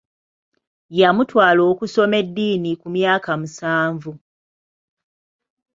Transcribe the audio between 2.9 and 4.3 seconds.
myaka musanvu.